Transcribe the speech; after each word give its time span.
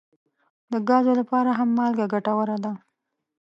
د 0.71 0.73
ګازو 0.89 1.11
لپاره 1.21 1.51
هم 1.59 1.69
مالګه 1.77 2.05
ګټوره 2.13 2.57
ده. 2.63 2.73